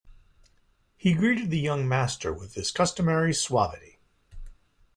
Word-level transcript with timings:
He 0.97 1.13
greeted 1.13 1.51
the 1.51 1.59
young 1.59 1.87
master 1.87 2.33
with 2.33 2.55
his 2.55 2.71
customary 2.71 3.35
suavity. 3.35 3.99